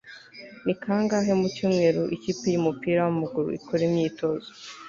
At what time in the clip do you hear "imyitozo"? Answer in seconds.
3.89-4.49